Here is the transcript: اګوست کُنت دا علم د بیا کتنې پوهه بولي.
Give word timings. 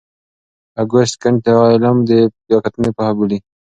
اګوست 0.81 1.15
کُنت 1.21 1.41
دا 1.45 1.53
علم 1.73 1.97
د 2.09 2.11
بیا 2.45 2.57
کتنې 2.65 2.89
پوهه 2.95 3.13
بولي. 3.17 3.37